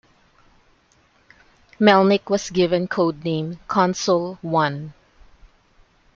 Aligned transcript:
Melnik 1.79 2.27
was 2.27 2.49
given 2.49 2.87
code 2.87 3.23
name 3.23 3.59
'Consul 3.67 4.39
I'. 4.43 4.89